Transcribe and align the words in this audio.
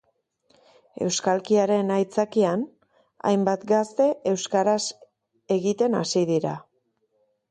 Euskalkiaren 1.07 1.91
aitzakian, 1.95 2.63
hainbat 3.33 3.67
gazte 3.73 4.07
euskaraz 4.33 4.81
egiten 5.57 5.99
hasi 6.03 6.25
dira. 6.31 6.55